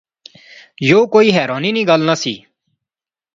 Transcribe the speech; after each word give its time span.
یو 0.89 0.99
کوئی 1.13 1.27
حیرانی 1.37 1.71
نی 1.75 1.83
گل 1.89 2.01
نہسی 2.07 2.35